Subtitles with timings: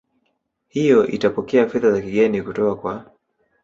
[0.67, 3.11] hiyo itapokea fedha za kigeni kutoka kwa